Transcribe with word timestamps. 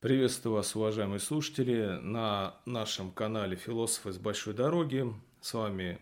Приветствую 0.00 0.54
вас, 0.54 0.74
уважаемые 0.74 1.18
слушатели, 1.18 1.98
на 2.00 2.54
нашем 2.64 3.10
канале 3.10 3.54
«Философы 3.54 4.12
с 4.12 4.16
большой 4.16 4.54
дороги». 4.54 5.04
С 5.42 5.52
вами 5.52 5.98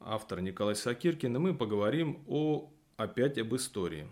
автор 0.00 0.40
Николай 0.40 0.74
Сакиркин, 0.74 1.36
и 1.36 1.38
мы 1.38 1.54
поговорим 1.54 2.24
о, 2.28 2.70
опять 2.96 3.36
об 3.36 3.54
истории. 3.54 4.08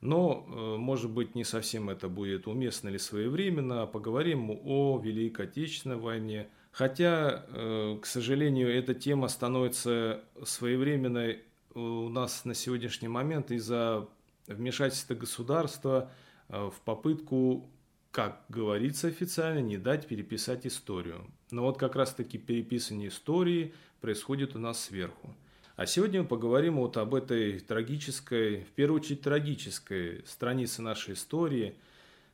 Но, 0.00 0.44
э, 0.48 0.76
может 0.78 1.12
быть, 1.12 1.36
не 1.36 1.44
совсем 1.44 1.90
это 1.90 2.08
будет 2.08 2.48
уместно 2.48 2.88
или 2.88 2.96
своевременно, 2.96 3.82
а 3.82 3.86
поговорим 3.86 4.50
о 4.50 5.00
Великой 5.00 5.46
Отечественной 5.46 5.98
войне. 5.98 6.48
Хотя, 6.72 7.46
э, 7.50 7.98
к 8.02 8.04
сожалению, 8.04 8.68
эта 8.76 8.94
тема 8.94 9.28
становится 9.28 10.24
своевременной 10.42 11.44
у 11.74 12.08
нас 12.08 12.44
на 12.44 12.54
сегодняшний 12.54 13.06
момент 13.06 13.52
из-за 13.52 14.08
вмешательства 14.48 15.14
государства 15.14 16.10
э, 16.48 16.68
в 16.68 16.80
попытку 16.80 17.70
как 18.12 18.44
говорится 18.50 19.08
официально, 19.08 19.60
не 19.60 19.78
дать 19.78 20.06
переписать 20.06 20.66
историю. 20.66 21.26
Но 21.50 21.62
вот 21.62 21.78
как 21.78 21.96
раз-таки 21.96 22.36
переписывание 22.36 23.08
истории 23.08 23.72
происходит 24.02 24.54
у 24.54 24.58
нас 24.58 24.84
сверху. 24.84 25.34
А 25.76 25.86
сегодня 25.86 26.22
мы 26.22 26.28
поговорим 26.28 26.76
вот 26.76 26.98
об 26.98 27.14
этой 27.14 27.58
трагической, 27.58 28.64
в 28.64 28.68
первую 28.72 29.00
очередь 29.00 29.22
трагической 29.22 30.22
странице 30.26 30.82
нашей 30.82 31.14
истории, 31.14 31.74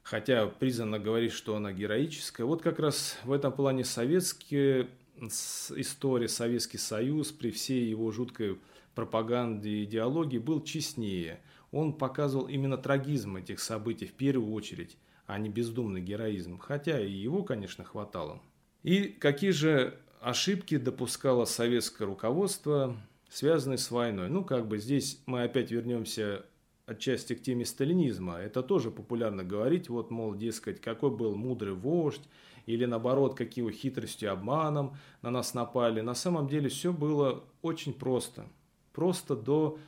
хотя 0.03 0.49
признано 0.49 0.99
говорить, 0.99 1.33
что 1.33 1.55
она 1.55 1.73
героическая. 1.73 2.45
Вот 2.45 2.61
как 2.61 2.81
раз 2.81 3.17
в 3.23 3.31
этом 3.31 3.53
плане 3.53 3.85
советские 3.85 4.89
история, 5.21 6.29
Советский 6.29 6.79
Союз 6.79 7.31
при 7.31 7.53
всей 7.53 7.89
его 7.89 8.11
жуткой 8.11 8.59
пропаганде 8.97 9.71
и 9.71 9.85
идеологии 9.85 10.39
был 10.39 10.61
честнее. 10.61 11.41
Он 11.71 11.93
показывал 11.93 12.49
именно 12.49 12.79
трагизм 12.79 13.37
этих 13.37 13.61
событий 13.61 14.07
в 14.07 14.15
первую 14.15 14.53
очередь 14.53 14.97
а 15.29 15.39
не 15.39 15.51
бездумный 15.51 16.01
героизм, 16.01 16.59
хотя 16.59 16.99
и 16.99 17.13
его, 17.13 17.45
конечно, 17.45 17.85
хватало. 17.85 18.41
И 18.83 19.09
какие 19.09 19.51
же 19.51 19.99
ошибки 20.23 20.79
допускало 20.79 21.45
советское 21.45 22.07
руководство, 22.07 22.97
связанные 23.29 23.77
с 23.77 23.91
войной? 23.91 24.31
Ну, 24.31 24.43
как 24.43 24.67
бы 24.67 24.79
здесь 24.79 25.21
мы 25.27 25.43
опять 25.43 25.71
вернемся 25.71 26.47
отчасти 26.87 27.35
к 27.35 27.43
теме 27.43 27.67
сталинизма. 27.67 28.37
Это 28.37 28.63
тоже 28.63 28.91
популярно 28.91 29.45
говорить, 29.45 29.91
вот, 29.91 30.11
мол, 30.11 30.35
дескать, 30.35 30.81
какой 30.81 31.11
был 31.11 31.35
мудрый 31.35 31.75
вождь, 31.75 32.27
или 32.65 32.87
наоборот, 32.87 33.37
какие 33.37 33.71
хитростью 33.71 34.31
и 34.31 34.33
обманом 34.33 34.97
на 35.21 35.31
нас 35.31 35.53
напали. 35.53 36.01
На 36.01 36.15
самом 36.15 36.49
деле 36.49 36.71
все 36.71 36.91
было 36.91 37.45
очень 37.61 37.93
просто. 37.93 38.47
Просто 38.95 39.37
до 39.37 39.79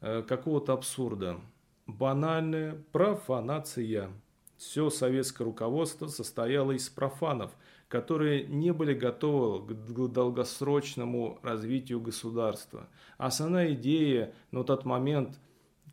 э, 0.00 0.22
какого-то 0.22 0.72
абсурда. 0.72 1.38
Банальная 1.86 2.82
профанация. 2.90 4.10
Все 4.58 4.90
советское 4.90 5.44
руководство 5.44 6.08
состояло 6.08 6.72
из 6.72 6.88
профанов, 6.88 7.52
которые 7.88 8.44
не 8.44 8.72
были 8.72 8.92
готовы 8.92 9.74
к 9.74 10.12
долгосрочному 10.12 11.38
развитию 11.42 12.00
государства. 12.00 12.88
Основная 13.18 13.72
идея 13.74 14.34
на 14.50 14.64
тот 14.64 14.84
момент 14.84 15.38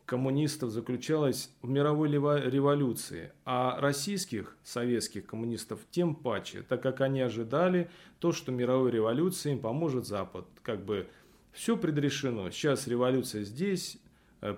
коммунистов 0.05 0.71
заключалась 0.71 1.51
в 1.61 1.69
мировой 1.69 2.09
революции, 2.09 3.31
а 3.45 3.79
российских 3.79 4.57
советских 4.63 5.27
коммунистов 5.27 5.79
тем 5.91 6.15
паче, 6.15 6.63
так 6.67 6.81
как 6.81 7.01
они 7.01 7.21
ожидали 7.21 7.89
то, 8.19 8.31
что 8.31 8.51
мировой 8.51 8.91
революции 8.91 9.51
им 9.51 9.59
поможет 9.59 10.07
Запад. 10.07 10.45
Как 10.63 10.83
бы 10.83 11.07
все 11.51 11.77
предрешено. 11.77 12.49
Сейчас 12.49 12.87
революция 12.87 13.43
здесь, 13.43 13.97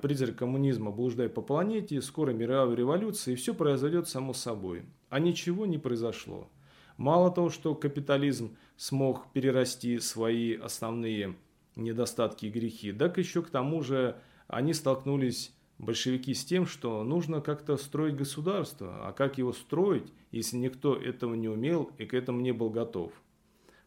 призрак 0.01 0.35
коммунизма 0.35 0.91
блуждает 0.91 1.33
по 1.33 1.41
планете, 1.41 2.01
скоро 2.01 2.31
мировая 2.31 2.75
революция, 2.75 3.33
и 3.33 3.35
все 3.35 3.53
произойдет 3.53 4.07
само 4.07 4.33
собой. 4.33 4.83
А 5.09 5.19
ничего 5.19 5.65
не 5.65 5.77
произошло. 5.77 6.49
Мало 6.97 7.31
того, 7.31 7.49
что 7.49 7.75
капитализм 7.75 8.57
смог 8.75 9.31
перерасти 9.31 9.99
свои 9.99 10.55
основные 10.55 11.35
недостатки 11.75 12.47
и 12.47 12.49
грехи, 12.49 12.91
так 12.91 13.17
еще 13.17 13.43
к 13.43 13.49
тому 13.49 13.81
же 13.83 14.19
они 14.47 14.73
столкнулись, 14.73 15.53
большевики, 15.77 16.33
с 16.33 16.43
тем, 16.43 16.65
что 16.65 17.03
нужно 17.03 17.41
как-то 17.41 17.77
строить 17.77 18.15
государство. 18.15 19.07
А 19.07 19.11
как 19.13 19.37
его 19.37 19.53
строить, 19.53 20.11
если 20.31 20.57
никто 20.57 20.95
этого 20.95 21.35
не 21.35 21.49
умел 21.49 21.91
и 21.97 22.05
к 22.05 22.13
этому 22.13 22.41
не 22.41 22.51
был 22.51 22.69
готов? 22.69 23.11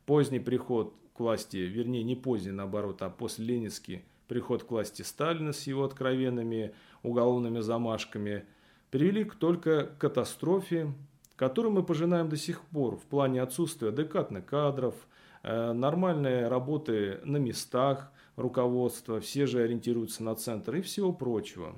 Поздний 0.06 0.40
приход 0.40 0.94
к 1.14 1.20
власти, 1.20 1.56
вернее 1.56 2.02
не 2.02 2.16
поздний 2.16 2.52
наоборот, 2.52 3.02
а 3.02 3.10
после 3.10 3.44
Ленинский 3.44 4.04
приход 4.30 4.62
к 4.62 4.70
власти 4.70 5.02
Сталина 5.02 5.52
с 5.52 5.66
его 5.66 5.82
откровенными 5.82 6.72
уголовными 7.02 7.58
замашками 7.58 8.44
привели 8.92 9.24
только 9.24 9.86
к 9.86 9.98
катастрофе, 9.98 10.94
которую 11.34 11.72
мы 11.72 11.82
пожинаем 11.82 12.28
до 12.28 12.36
сих 12.36 12.60
пор 12.60 12.94
в 12.94 13.02
плане 13.02 13.42
отсутствия 13.42 13.88
адекватных 13.88 14.46
кадров, 14.46 14.94
э, 15.42 15.72
нормальной 15.72 16.46
работы 16.46 17.18
на 17.24 17.38
местах 17.38 18.12
руководства, 18.36 19.18
все 19.18 19.46
же 19.46 19.64
ориентируются 19.64 20.22
на 20.22 20.36
центр 20.36 20.76
и 20.76 20.80
всего 20.80 21.12
прочего. 21.12 21.74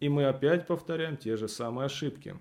И 0.00 0.08
мы 0.08 0.24
опять 0.24 0.66
повторяем 0.66 1.16
те 1.16 1.36
же 1.36 1.46
самые 1.46 1.86
ошибки. 1.86 2.34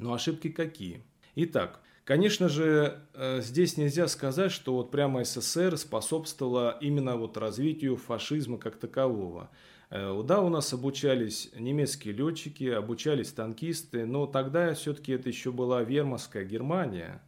Но 0.00 0.12
ошибки 0.12 0.50
какие? 0.50 1.02
Итак, 1.34 1.80
Конечно 2.08 2.48
же, 2.48 3.00
э, 3.12 3.42
здесь 3.42 3.76
нельзя 3.76 4.08
сказать, 4.08 4.50
что 4.50 4.72
вот 4.72 4.90
прямо 4.90 5.24
СССР 5.24 5.76
способствовала 5.76 6.78
именно 6.80 7.16
вот 7.16 7.36
развитию 7.36 7.98
фашизма 7.98 8.56
как 8.56 8.76
такового. 8.76 9.50
Э, 9.90 10.18
да, 10.24 10.40
у 10.40 10.48
нас 10.48 10.72
обучались 10.72 11.50
немецкие 11.54 12.14
летчики, 12.14 12.64
обучались 12.64 13.30
танкисты, 13.32 14.06
но 14.06 14.24
тогда 14.24 14.72
все-таки 14.72 15.12
это 15.12 15.28
еще 15.28 15.52
была 15.52 15.82
вермовская 15.82 16.46
Германия. 16.46 17.20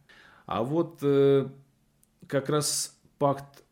А 0.47 0.63
вот 0.63 0.97
э, 1.03 1.47
как 2.25 2.49
раз 2.49 2.99
пакт 3.19 3.63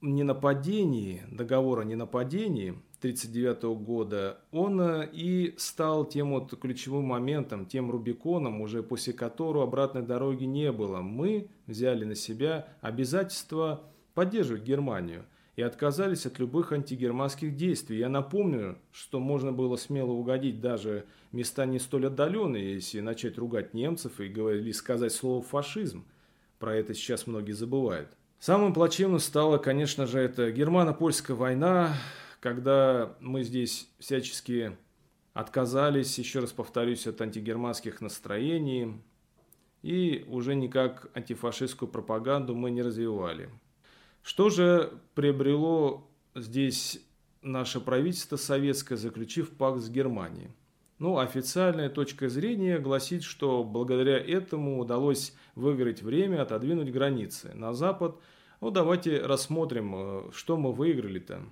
ненападении, 0.00 1.24
договор 1.28 1.80
о 1.80 1.84
ненападении 1.84 2.80
1939 3.02 3.84
года, 3.84 4.38
он 4.52 4.80
э, 4.80 5.08
и 5.12 5.54
стал 5.58 6.04
тем 6.04 6.30
вот 6.30 6.56
ключевым 6.60 7.04
моментом, 7.04 7.66
тем 7.66 7.90
Рубиконом, 7.90 8.60
уже 8.60 8.84
после 8.84 9.12
которого 9.12 9.64
обратной 9.64 10.02
дороги 10.02 10.44
не 10.44 10.70
было. 10.70 11.00
Мы 11.00 11.48
взяли 11.66 12.04
на 12.04 12.14
себя 12.14 12.68
обязательство 12.80 13.82
поддерживать 14.14 14.62
Германию 14.62 15.24
и 15.56 15.62
отказались 15.62 16.26
от 16.26 16.38
любых 16.38 16.70
антигерманских 16.70 17.56
действий. 17.56 17.98
Я 17.98 18.08
напомню, 18.08 18.78
что 18.92 19.18
можно 19.18 19.52
было 19.52 19.76
смело 19.76 20.12
угодить 20.12 20.60
даже 20.60 21.04
места 21.32 21.66
не 21.66 21.80
столь 21.80 22.06
отдаленные, 22.06 22.74
если 22.74 23.00
начать 23.00 23.36
ругать 23.36 23.74
немцев 23.74 24.20
и 24.20 24.28
говорили 24.28 24.70
сказать 24.70 25.12
слово 25.12 25.42
«фашизм». 25.42 26.04
Про 26.60 26.76
это 26.76 26.94
сейчас 26.94 27.26
многие 27.26 27.52
забывают. 27.52 28.08
Самым 28.38 28.72
плачевным 28.72 29.18
стало, 29.18 29.58
конечно 29.58 30.06
же, 30.06 30.20
это 30.20 30.50
германо-польская 30.50 31.36
война, 31.36 31.94
когда 32.42 33.14
мы 33.20 33.44
здесь 33.44 33.88
всячески 34.00 34.76
отказались, 35.32 36.18
еще 36.18 36.40
раз 36.40 36.50
повторюсь, 36.50 37.06
от 37.06 37.20
антигерманских 37.20 38.00
настроений 38.00 39.00
и 39.82 40.24
уже 40.26 40.56
никак 40.56 41.08
антифашистскую 41.14 41.88
пропаганду 41.88 42.56
мы 42.56 42.72
не 42.72 42.82
развивали. 42.82 43.48
Что 44.24 44.50
же 44.50 44.92
приобрело 45.14 46.10
здесь 46.34 47.00
наше 47.42 47.80
правительство 47.80 48.34
советское, 48.34 48.96
заключив 48.96 49.50
пакт 49.50 49.80
с 49.80 49.88
Германией? 49.88 50.50
Ну, 50.98 51.18
официальная 51.18 51.90
точка 51.90 52.28
зрения 52.28 52.80
гласит, 52.80 53.22
что 53.22 53.62
благодаря 53.62 54.18
этому 54.18 54.80
удалось 54.80 55.32
выиграть 55.54 56.02
время, 56.02 56.42
отодвинуть 56.42 56.90
границы 56.90 57.52
на 57.54 57.72
Запад. 57.72 58.16
Ну, 58.60 58.72
давайте 58.72 59.20
рассмотрим, 59.20 59.94
э, 59.94 60.30
что 60.32 60.56
мы 60.56 60.72
выиграли-то. 60.72 61.42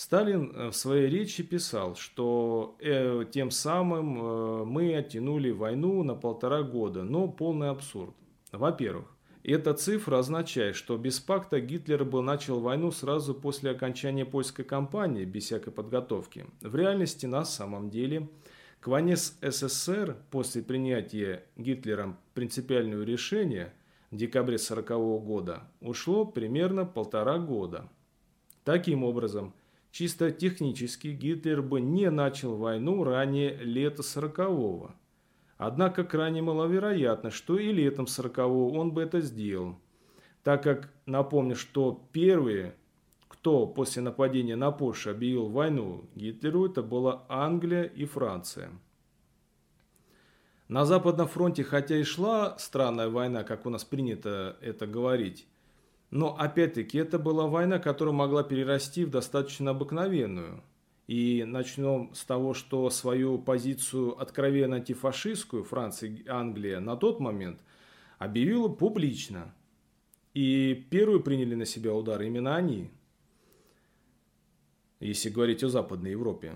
Сталин 0.00 0.50
э, 0.54 0.68
в 0.70 0.72
своей 0.72 1.10
речи 1.10 1.42
писал, 1.42 1.94
что 1.94 2.74
э, 2.80 3.26
тем 3.30 3.50
самым 3.50 4.18
э, 4.18 4.64
мы 4.64 4.96
оттянули 4.96 5.50
войну 5.50 6.02
на 6.02 6.14
полтора 6.14 6.62
года, 6.62 7.02
но 7.02 7.28
полный 7.28 7.68
абсурд. 7.68 8.14
Во-первых, 8.50 9.14
эта 9.44 9.74
цифра 9.74 10.16
означает, 10.16 10.74
что 10.74 10.96
без 10.96 11.20
пакта 11.20 11.60
Гитлер 11.60 12.06
бы 12.06 12.22
начал 12.22 12.60
войну 12.60 12.92
сразу 12.92 13.34
после 13.34 13.72
окончания 13.72 14.24
польской 14.24 14.64
кампании, 14.64 15.26
без 15.26 15.44
всякой 15.44 15.70
подготовки. 15.74 16.46
В 16.62 16.74
реальности 16.74 17.26
на 17.26 17.44
самом 17.44 17.90
деле 17.90 18.26
к 18.80 18.86
войне 18.86 19.18
с 19.18 19.36
СССР 19.42 20.16
после 20.30 20.62
принятия 20.62 21.44
Гитлером 21.58 22.16
принципиального 22.32 23.02
решения 23.02 23.74
в 24.10 24.16
декабре 24.16 24.56
1940 24.56 25.26
года 25.26 25.64
ушло 25.82 26.24
примерно 26.24 26.86
полтора 26.86 27.36
года. 27.36 27.90
Таким 28.64 29.04
образом, 29.04 29.52
Чисто 29.90 30.30
технически 30.30 31.08
Гитлер 31.08 31.62
бы 31.62 31.80
не 31.80 32.10
начал 32.10 32.56
войну 32.56 33.02
ранее 33.02 33.56
лета 33.56 34.02
40-го. 34.02 34.92
Однако 35.56 36.04
крайне 36.04 36.42
маловероятно, 36.42 37.30
что 37.30 37.58
и 37.58 37.72
летом 37.72 38.04
40-го 38.04 38.70
он 38.70 38.92
бы 38.92 39.02
это 39.02 39.20
сделал. 39.20 39.78
Так 40.42 40.62
как, 40.62 40.90
напомню, 41.06 41.56
что 41.56 42.06
первые, 42.12 42.74
кто 43.28 43.66
после 43.66 44.00
нападения 44.00 44.56
на 44.56 44.70
Польшу 44.70 45.10
объявил 45.10 45.48
войну 45.48 46.08
Гитлеру, 46.14 46.66
это 46.66 46.82
была 46.82 47.26
Англия 47.28 47.82
и 47.82 48.04
Франция. 48.04 48.70
На 50.68 50.84
Западном 50.84 51.26
фронте, 51.26 51.64
хотя 51.64 51.96
и 51.96 52.04
шла 52.04 52.56
странная 52.56 53.08
война, 53.08 53.42
как 53.42 53.66
у 53.66 53.70
нас 53.70 53.84
принято 53.84 54.56
это 54.62 54.86
говорить, 54.86 55.46
но 56.10 56.36
опять-таки 56.36 56.98
это 56.98 57.18
была 57.18 57.46
война, 57.46 57.78
которая 57.78 58.14
могла 58.14 58.42
перерасти 58.42 59.04
в 59.04 59.10
достаточно 59.10 59.70
обыкновенную. 59.70 60.62
И 61.06 61.44
начнем 61.44 62.14
с 62.14 62.24
того, 62.24 62.54
что 62.54 62.88
свою 62.90 63.38
позицию 63.38 64.20
откровенно 64.20 64.76
антифашистскую 64.76 65.64
Франция 65.64 66.10
и 66.10 66.28
Англия 66.28 66.78
на 66.78 66.96
тот 66.96 67.18
момент 67.18 67.60
объявила 68.18 68.68
публично. 68.68 69.52
И 70.34 70.86
первую 70.90 71.20
приняли 71.20 71.56
на 71.56 71.64
себя 71.64 71.92
удар 71.92 72.22
именно 72.22 72.54
они, 72.54 72.90
если 75.00 75.30
говорить 75.30 75.64
о 75.64 75.68
Западной 75.68 76.12
Европе. 76.12 76.54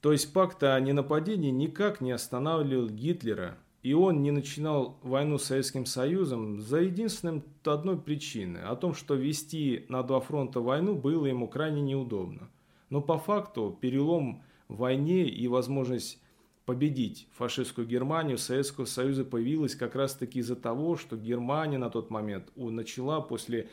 То 0.00 0.12
есть 0.12 0.32
пакт 0.32 0.62
о 0.62 0.80
ненападении 0.80 1.50
никак 1.50 2.00
не 2.00 2.12
останавливал 2.12 2.88
Гитлера, 2.88 3.58
и 3.82 3.94
он 3.94 4.22
не 4.22 4.30
начинал 4.30 4.98
войну 5.02 5.38
с 5.38 5.44
Советским 5.44 5.86
Союзом 5.86 6.60
за 6.60 6.78
единственной 6.78 7.42
одной 7.64 7.98
причиной, 7.98 8.62
о 8.62 8.76
том, 8.76 8.94
что 8.94 9.14
вести 9.14 9.86
на 9.88 10.02
два 10.02 10.20
фронта 10.20 10.60
войну 10.60 10.94
было 10.94 11.26
ему 11.26 11.48
крайне 11.48 11.82
неудобно. 11.82 12.48
Но 12.90 13.00
по 13.00 13.18
факту 13.18 13.76
перелом 13.80 14.42
в 14.68 14.76
войне 14.76 15.28
и 15.28 15.48
возможность 15.48 16.22
победить 16.64 17.26
фашистскую 17.32 17.86
Германию 17.86 18.38
Советского 18.38 18.84
Союза 18.84 19.24
появилась 19.24 19.74
как 19.74 19.96
раз-таки 19.96 20.38
из-за 20.38 20.54
того, 20.54 20.96
что 20.96 21.16
Германия 21.16 21.78
на 21.78 21.90
тот 21.90 22.10
момент 22.10 22.52
начала 22.54 23.20
после 23.20 23.68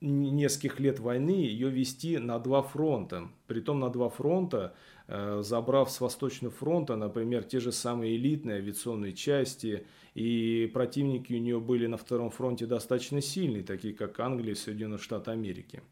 нескольких 0.00 0.80
лет 0.80 1.00
войны 1.00 1.30
ее 1.30 1.70
вести 1.70 2.18
на 2.18 2.38
два 2.38 2.62
фронта. 2.62 3.28
Притом 3.46 3.80
на 3.80 3.90
два 3.90 4.08
фронта, 4.08 4.74
э, 5.06 5.42
забрав 5.42 5.90
с 5.90 6.00
Восточного 6.00 6.54
фронта, 6.54 6.96
например, 6.96 7.42
те 7.44 7.60
же 7.60 7.72
самые 7.72 8.16
элитные 8.16 8.58
авиационные 8.58 9.12
части, 9.12 9.86
и 10.14 10.70
противники 10.72 11.32
у 11.32 11.38
нее 11.38 11.60
были 11.60 11.86
на 11.86 11.96
втором 11.96 12.30
фронте 12.30 12.66
достаточно 12.66 13.20
сильные, 13.20 13.62
такие 13.62 13.94
как 13.94 14.18
Англия 14.20 14.52
и 14.52 14.56
Соединенные 14.56 14.98
Штаты 14.98 15.30
Америки. 15.30 15.82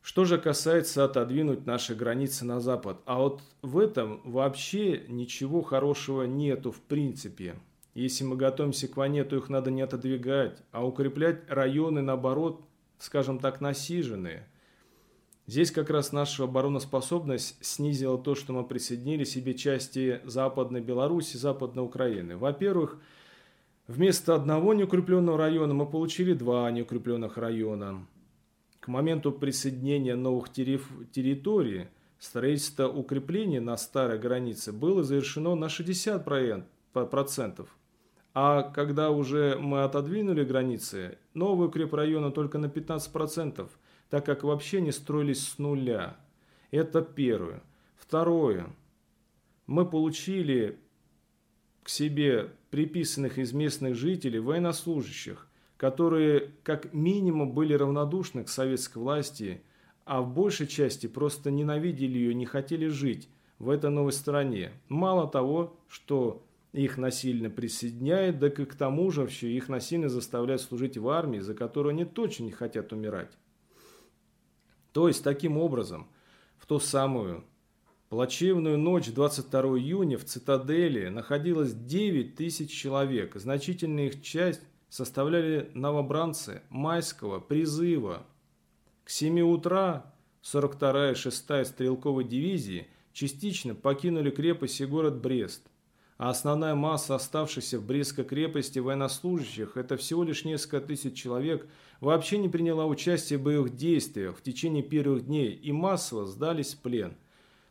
Что 0.00 0.26
же 0.26 0.36
касается 0.36 1.04
отодвинуть 1.04 1.64
наши 1.64 1.94
границы 1.94 2.44
на 2.44 2.60
запад, 2.60 3.00
а 3.06 3.20
вот 3.20 3.40
в 3.62 3.78
этом 3.78 4.20
вообще 4.24 5.04
ничего 5.08 5.62
хорошего 5.62 6.24
нету 6.24 6.72
в 6.72 6.80
принципе. 6.82 7.56
Если 7.94 8.24
мы 8.24 8.36
готовимся 8.36 8.88
к 8.88 8.96
войне, 8.96 9.24
то 9.24 9.36
их 9.36 9.48
надо 9.48 9.70
не 9.70 9.82
отодвигать, 9.82 10.58
а 10.72 10.84
укреплять 10.84 11.48
районы, 11.48 12.02
наоборот, 12.02 12.60
скажем 12.98 13.38
так, 13.38 13.60
насиженные. 13.60 14.48
Здесь 15.46 15.70
как 15.70 15.90
раз 15.90 16.10
наша 16.10 16.44
обороноспособность 16.44 17.56
снизила 17.64 18.18
то, 18.18 18.34
что 18.34 18.52
мы 18.52 18.64
присоединили 18.64 19.24
себе 19.24 19.54
части 19.54 20.20
Западной 20.24 20.80
Беларуси, 20.80 21.36
Западной 21.36 21.84
Украины. 21.84 22.36
Во-первых, 22.36 22.98
вместо 23.86 24.34
одного 24.34 24.74
неукрепленного 24.74 25.38
района 25.38 25.74
мы 25.74 25.86
получили 25.86 26.32
два 26.32 26.68
неукрепленных 26.70 27.36
района. 27.36 28.06
К 28.80 28.88
моменту 28.88 29.30
присоединения 29.32 30.16
новых 30.16 30.50
территорий 30.50 31.86
строительство 32.18 32.88
укреплений 32.88 33.60
на 33.60 33.76
старой 33.76 34.18
границе 34.18 34.72
было 34.72 35.04
завершено 35.04 35.54
на 35.54 35.66
60%. 35.66 37.68
А 38.34 38.64
когда 38.64 39.10
уже 39.12 39.56
мы 39.60 39.84
отодвинули 39.84 40.44
границы, 40.44 41.18
новые 41.34 41.68
укрепрайоны 41.68 42.32
только 42.32 42.58
на 42.58 42.66
15%, 42.66 43.70
так 44.10 44.26
как 44.26 44.42
вообще 44.42 44.80
не 44.80 44.90
строились 44.90 45.46
с 45.46 45.58
нуля. 45.58 46.16
Это 46.72 47.00
первое. 47.00 47.62
Второе. 47.96 48.66
Мы 49.68 49.86
получили 49.86 50.80
к 51.84 51.88
себе 51.88 52.50
приписанных 52.70 53.38
из 53.38 53.52
местных 53.52 53.94
жителей 53.94 54.40
военнослужащих, 54.40 55.46
которые 55.76 56.50
как 56.64 56.92
минимум 56.92 57.52
были 57.52 57.74
равнодушны 57.74 58.42
к 58.42 58.48
советской 58.48 58.98
власти, 58.98 59.62
а 60.04 60.22
в 60.22 60.34
большей 60.34 60.66
части 60.66 61.06
просто 61.06 61.52
ненавидели 61.52 62.18
ее, 62.18 62.34
не 62.34 62.46
хотели 62.46 62.88
жить 62.88 63.28
в 63.60 63.70
этой 63.70 63.90
новой 63.90 64.12
стране. 64.12 64.72
Мало 64.88 65.28
того, 65.28 65.78
что 65.88 66.44
их 66.74 66.98
насильно 66.98 67.50
присоединяют, 67.50 68.40
так 68.40 68.58
и 68.58 68.64
к 68.64 68.74
тому 68.74 69.10
же 69.10 69.22
вообще 69.22 69.52
их 69.52 69.68
насильно 69.68 70.08
заставляют 70.08 70.60
служить 70.60 70.98
в 70.98 71.08
армии, 71.08 71.38
за 71.38 71.54
которую 71.54 71.92
они 71.92 72.04
точно 72.04 72.44
не 72.44 72.50
хотят 72.50 72.92
умирать. 72.92 73.30
То 74.92 75.06
есть, 75.06 75.22
таким 75.22 75.56
образом, 75.56 76.08
в 76.58 76.66
ту 76.66 76.80
самую 76.80 77.44
плачевную 78.08 78.76
ночь 78.76 79.12
22 79.12 79.78
июня 79.78 80.18
в 80.18 80.24
цитадели 80.24 81.08
находилось 81.08 81.72
9 81.72 82.34
тысяч 82.34 82.70
человек. 82.70 83.36
Значительная 83.36 84.06
их 84.06 84.22
часть 84.22 84.62
составляли 84.88 85.70
новобранцы 85.74 86.62
майского 86.70 87.38
призыва. 87.38 88.26
К 89.04 89.10
7 89.10 89.40
утра 89.42 90.12
42-я 90.42 91.12
и 91.12 91.14
6-я 91.14 91.64
стрелковой 91.64 92.24
дивизии 92.24 92.88
частично 93.12 93.76
покинули 93.76 94.30
крепость 94.30 94.80
и 94.80 94.86
город 94.86 95.20
Брест, 95.20 95.68
а 96.16 96.30
основная 96.30 96.74
масса 96.74 97.14
оставшихся 97.14 97.78
в 97.78 97.86
Брестской 97.86 98.24
крепости 98.24 98.78
военнослужащих, 98.78 99.76
это 99.76 99.96
всего 99.96 100.24
лишь 100.24 100.44
несколько 100.44 100.80
тысяч 100.80 101.14
человек, 101.14 101.66
вообще 102.00 102.38
не 102.38 102.48
приняла 102.48 102.86
участие 102.86 103.38
в 103.38 103.42
боевых 103.42 103.74
действиях 103.74 104.36
в 104.36 104.42
течение 104.42 104.82
первых 104.82 105.26
дней 105.26 105.50
и 105.50 105.72
массово 105.72 106.26
сдались 106.26 106.74
в 106.74 106.80
плен. 106.80 107.16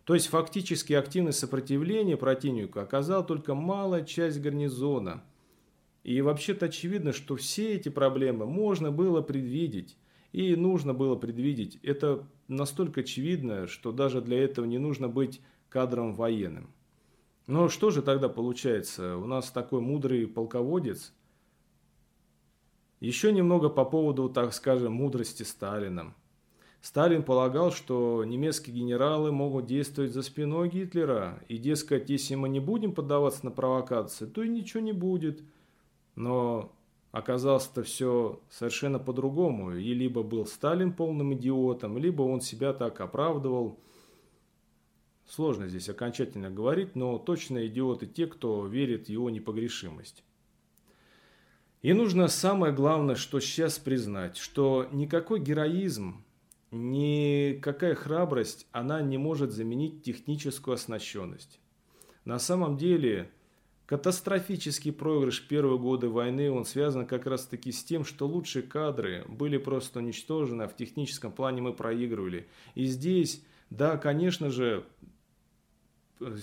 То 0.04 0.14
есть 0.14 0.28
фактически 0.28 0.94
активное 0.94 1.32
сопротивление 1.32 2.18
противнику 2.18 2.80
оказала 2.80 3.24
только 3.24 3.56
малая 3.56 4.04
часть 4.04 4.42
гарнизона– 4.42 5.24
и 6.04 6.22
вообще-то 6.22 6.66
очевидно, 6.66 7.14
что 7.14 7.36
все 7.36 7.74
эти 7.74 7.90
проблемы 7.90 8.46
можно 8.46 8.92
было 8.92 9.22
предвидеть. 9.22 9.98
И 10.34 10.56
нужно 10.56 10.94
было 10.94 11.16
предвидеть. 11.16 11.80
Это 11.84 12.28
настолько 12.48 13.02
очевидно, 13.02 13.68
что 13.68 13.92
даже 13.92 14.22
для 14.22 14.44
этого 14.44 14.66
не 14.66 14.80
нужно 14.80 15.08
быть 15.08 15.42
кадром 15.70 16.14
военным. 16.14 16.70
Но 17.48 17.70
что 17.70 17.92
же 17.92 18.02
тогда 18.02 18.30
получается? 18.30 19.18
У 19.18 19.26
нас 19.26 19.52
такой 19.52 19.82
мудрый 19.82 20.28
полководец. 20.28 21.14
Еще 23.00 23.32
немного 23.34 23.70
по 23.70 23.84
поводу, 23.84 24.30
так 24.30 24.54
скажем, 24.54 24.94
мудрости 24.94 25.44
Сталина. 25.44 26.14
Сталин 26.82 27.24
полагал, 27.24 27.72
что 27.72 28.24
немецкие 28.24 28.76
генералы 28.76 29.32
могут 29.32 29.66
действовать 29.66 30.14
за 30.14 30.22
спиной 30.22 30.70
Гитлера. 30.70 31.42
И, 31.48 31.58
дескать, 31.58 32.10
если 32.10 32.36
мы 32.36 32.50
не 32.50 32.60
будем 32.60 32.94
поддаваться 32.94 33.46
на 33.46 33.52
провокации, 33.52 34.26
то 34.26 34.44
и 34.44 34.50
ничего 34.50 34.82
не 34.82 34.94
будет– 34.94 35.42
но 36.16 36.72
оказалось-то 37.12 37.84
все 37.84 38.40
совершенно 38.50 39.00
по-другому. 39.00 39.76
И 39.76 39.94
либо 39.94 40.24
был 40.24 40.46
Сталин 40.46 40.94
полным 40.94 41.34
идиотом, 41.34 41.98
либо 41.98 42.24
он 42.24 42.42
себя 42.42 42.74
так 42.74 43.02
оправдывал. 43.02 43.80
Сложно 45.36 45.68
здесь 45.68 45.90
окончательно 45.90 46.52
говорить, 46.52 46.96
но 46.96 47.18
точно 47.18 47.66
идиоты 47.66 48.06
те, 48.06 48.28
кто 48.28 48.68
верит 48.68 49.08
в 49.08 49.10
его 49.10 49.32
непогрешимость. 49.32 50.24
И 51.82 51.92
нужно 51.94 52.28
самое 52.28 52.72
главное, 52.72 53.16
что 53.16 53.40
сейчас 53.40 53.80
признать, 53.80 54.38
что 54.38 54.88
никакой 54.92 55.40
героизм, 55.40 56.24
никакая 56.70 57.96
храбрость, 57.96 58.68
она 58.72 59.02
не 59.02 59.18
может 59.18 59.52
заменить 59.52 60.04
техническую 60.04 60.76
оснащенность. 60.76 61.60
На 62.26 62.38
самом 62.38 62.78
деле– 62.78 63.32
Катастрофический 63.86 64.94
проигрыш 64.94 65.46
первые 65.46 65.78
годы 65.78 66.08
войны, 66.08 66.50
он 66.50 66.64
связан 66.64 67.06
как 67.06 67.26
раз 67.28 67.46
таки 67.46 67.74
с 67.74 67.84
тем, 67.84 68.06
что 68.06 68.26
лучшие 68.26 68.64
кадры 68.64 69.26
были 69.28 69.58
просто 69.58 70.00
уничтожены, 70.00 70.64
а 70.64 70.68
в 70.70 70.76
техническом 70.76 71.34
плане 71.34 71.62
мы 71.62 71.74
проигрывали. 71.74 72.48
И 72.76 72.86
здесь, 72.86 73.44
да, 73.70 73.98
конечно 73.98 74.50
же, 74.50 74.86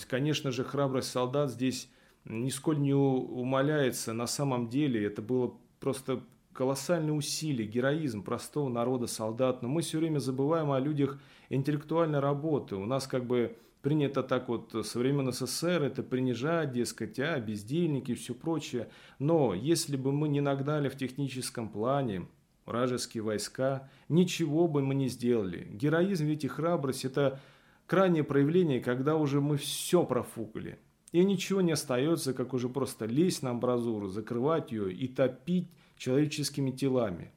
конечно 0.09 0.51
же, 0.51 0.65
храбрость 0.65 1.11
солдат 1.11 1.51
здесь 1.51 1.89
нисколь 2.25 2.81
не 2.81 2.95
умаляется. 2.95 4.13
На 4.13 4.27
самом 4.27 4.69
деле 4.69 5.05
это 5.05 5.23
было 5.23 5.55
просто 5.79 6.23
колоссальные 6.53 7.13
усилия, 7.13 7.67
героизм 7.67 8.23
простого 8.23 8.69
народа, 8.69 9.07
солдат. 9.07 9.63
Но 9.63 9.69
мы 9.69 9.83
все 9.83 9.99
время 9.99 10.19
забываем 10.19 10.73
о 10.73 10.81
людях 10.81 11.19
интеллектуальной 11.49 12.21
работы. 12.21 12.77
У 12.77 12.87
нас 12.87 13.07
как 13.07 13.25
бы 13.25 13.57
принято 13.83 14.23
так 14.23 14.49
вот 14.49 14.75
со 14.87 14.99
времен 14.99 15.33
СССР 15.33 15.83
это 15.83 16.03
принижать, 16.03 16.73
дескать, 16.73 17.19
а, 17.19 17.41
бездельники 17.41 18.13
и 18.13 18.15
все 18.15 18.35
прочее. 18.35 18.89
Но 19.19 19.55
если 19.55 19.97
бы 19.97 20.13
мы 20.13 20.29
не 20.29 20.41
нагнали 20.41 20.89
в 20.89 20.97
техническом 20.97 21.69
плане 21.69 22.27
вражеские 22.67 23.23
войска, 23.23 23.89
ничего 24.09 24.69
бы 24.69 24.83
мы 24.83 24.95
не 24.95 25.09
сделали. 25.09 25.67
Героизм 25.73 26.27
ведь 26.27 26.45
и 26.45 26.49
храбрость– 26.49 27.05
это 27.07 27.41
крайнее 27.91 28.23
проявление, 28.23 28.79
когда 28.79 29.17
уже 29.17 29.41
мы 29.41 29.57
все 29.57 30.05
профукали. 30.05 30.79
И 31.11 31.25
ничего 31.25 31.61
не 31.61 31.73
остается, 31.73 32.33
как 32.33 32.55
уже 32.55 32.69
просто 32.69 33.05
лезть 33.05 33.43
на 33.43 33.51
амбразуру, 33.51 34.07
закрывать 34.07 34.71
ее 34.71 34.95
и 34.95 35.09
топить 35.09 35.67
человеческими 35.97 36.71
телами. 36.71 37.33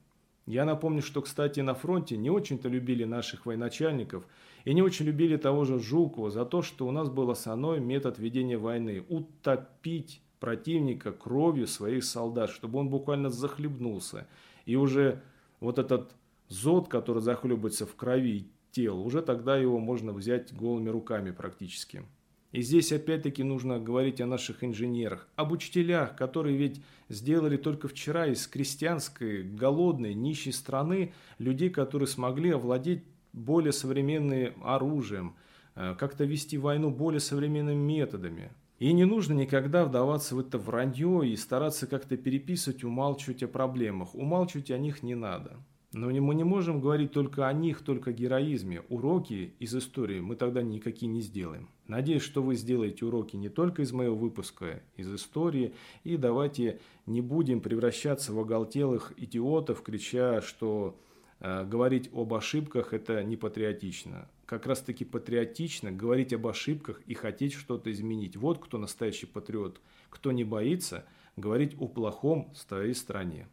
Я 0.45 0.65
напомню, 0.65 1.01
что, 1.01 1.23
кстати, 1.23 1.61
на 1.61 1.73
фронте 1.73 2.17
не 2.17 2.29
очень-то 2.29 2.69
любили 2.69 3.03
наших 3.03 3.47
военачальников 3.47 4.27
и 4.63 4.75
не 4.75 4.83
очень 4.83 5.07
любили 5.07 5.37
того 5.37 5.65
же 5.65 5.79
Жукова 5.79 6.29
за 6.29 6.45
то, 6.45 6.61
что 6.61 6.87
у 6.87 6.91
нас 6.91 7.09
был 7.09 7.31
основной 7.31 7.79
метод 7.79 8.19
ведения 8.19 8.59
войны– 8.59 9.03
утопить 9.09 10.21
противника 10.39 11.13
кровью 11.13 11.65
своих 11.65 12.03
солдат, 12.03 12.51
чтобы 12.51 12.77
он 12.77 12.89
буквально 12.89 13.31
захлебнулся. 13.31 14.27
И 14.67 14.75
уже 14.75 15.23
вот 15.59 15.79
этот 15.79 16.13
зод, 16.47 16.89
который 16.89 17.23
захлебывается 17.23 17.87
в 17.87 17.95
крови 17.95 18.51
тел, 18.73 18.99
уже 18.99 19.21
тогда 19.21 19.57
его 19.57 19.79
можно 19.79 20.11
взять 20.11 20.53
голыми 20.53 20.89
руками 20.89 21.31
практически. 21.31 22.03
И 22.51 22.61
здесь 22.61 22.91
опять-таки 22.91 23.41
нужно 23.43 23.79
говорить 23.79 24.21
о 24.21 24.27
наших 24.27 24.63
инженерах, 24.63 25.27
об 25.35 25.51
учителях, 25.51 26.15
которые 26.15 26.57
ведь 26.57 26.83
сделали 27.09 27.57
только 27.57 27.87
вчера 27.87 28.27
из 28.27 28.45
крестьянской, 28.47 29.43
голодной, 29.43 30.13
нищей 30.13 30.51
страны 30.51 31.13
людей, 31.39 31.69
которые 31.69 32.07
смогли 32.07 32.51
овладеть 32.51 33.03
более 33.31 33.71
современным 33.71 34.53
оружием, 34.63 35.35
э, 35.75 35.95
как-то 35.97 36.25
вести 36.25 36.59
войну 36.59 36.91
более 36.91 37.19
современными 37.19 37.75
методами. 37.75 38.51
И 38.77 38.91
не 38.93 39.05
нужно 39.05 39.33
никогда 39.33 39.85
вдаваться 39.85 40.35
в 40.35 40.39
это 40.39 40.57
вранье 40.57 41.27
и 41.27 41.35
стараться 41.35 41.87
как-то 41.87 42.17
переписывать, 42.17 42.83
умалчивать 42.83 43.41
о 43.41 43.47
проблемах. 43.47 44.13
Умалчивать 44.13 44.69
о 44.71 44.77
них 44.77 45.01
не 45.03 45.15
надо. 45.15 45.57
Но 45.93 46.09
мы 46.09 46.33
не 46.33 46.43
можем 46.43 46.81
говорить 46.81 47.11
только 47.11 47.47
о 47.47 47.53
них, 47.53 47.83
только 47.83 48.09
о 48.09 48.13
героизме. 48.13 48.81
Уроки 48.89 49.53
из 49.59 49.75
истории 49.75 50.21
мы 50.21 50.35
тогда 50.35 50.63
никакие 50.63 51.07
не 51.07 51.21
сделаем. 51.21 51.69
Надеюсь, 51.85 52.23
что 52.23 52.41
вы 52.41 52.55
сделаете 52.55 53.05
уроки 53.05 53.35
не 53.35 53.49
только 53.49 53.83
из 53.83 53.91
моего 53.91 54.15
выпуска, 54.15 54.81
из 54.97 55.13
истории. 55.13 55.75
И 56.03 56.17
давайте 56.17 56.79
не 57.05 57.21
будем 57.21 57.61
превращаться 57.61 58.33
в 58.33 58.39
оголтелых 58.39 59.13
идиотов, 59.17 59.83
крича, 59.83 60.41
что 60.41 60.99
э, 61.39 61.63
говорить 61.63 62.09
об 62.11 62.33
ошибках– 62.33 62.91
это 62.95 63.23
не 63.23 63.37
патриотично. 63.37 64.27
Как 64.47 64.65
раз 64.65 64.81
таки 64.81 65.05
патриотично 65.05 65.91
говорить 65.91 66.33
об 66.33 66.47
ошибках 66.47 67.01
и 67.05 67.13
хотеть 67.13 67.53
что-то 67.53 67.91
изменить. 67.91 68.35
Вот 68.35 68.57
кто 68.57 68.79
настоящий 68.79 69.27
патриот. 69.27 69.79
Кто 70.09 70.31
не 70.31 70.43
боится 70.43 71.05
говорить 71.35 71.75
о 71.79 71.87
плохом 71.87 72.51
в 72.55 72.57
своей 72.57 72.95
стране. 72.95 73.47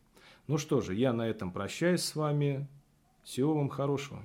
Ну 0.50 0.58
что 0.58 0.80
же, 0.80 0.96
я 0.96 1.12
на 1.12 1.28
этом 1.28 1.52
прощаюсь 1.52 2.02
с 2.02 2.16
вами. 2.16 2.66
Всего 3.22 3.54
вам 3.54 3.68
хорошего. 3.68 4.20